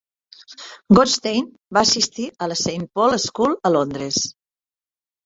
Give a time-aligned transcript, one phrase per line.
[0.99, 4.19] Goodstein va assistir a la Saint Paul's School a Londres.